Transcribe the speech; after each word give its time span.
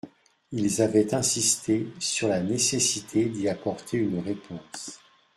Ils 0.51 0.81
avaient 0.81 1.13
insisté 1.13 1.85
sur 1.99 2.27
la 2.27 2.41
nécessité 2.41 3.25
d’y 3.25 3.47
apporter 3.47 3.97
une 3.97 4.17
réponse. 4.17 4.99